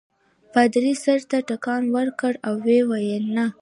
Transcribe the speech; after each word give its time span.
پادري 0.53 0.93
سر 1.03 1.19
ته 1.29 1.37
ټکان 1.47 1.83
ورکړ 1.95 2.33
او 2.47 2.53
ویې 2.65 2.81
ویل 2.89 3.25
نه. 3.35 3.45